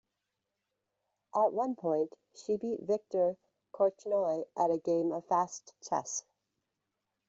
At 1.35 1.53
one 1.53 1.75
point 1.75 2.11
she 2.33 2.57
beat 2.57 2.81
Viktor 2.81 3.37
Korchnoi 3.71 4.45
at 4.57 4.71
a 4.71 4.79
game 4.79 5.11
of 5.11 5.25
fast 5.27 5.75
chess. 5.79 6.23